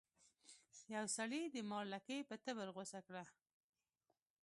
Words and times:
یو 0.95 1.05
سړي 1.17 1.41
د 1.45 1.57
مار 1.69 1.85
لکۍ 1.93 2.19
په 2.29 2.35
تبر 2.45 2.67
غوڅه 2.75 2.99
کړه. 3.07 3.23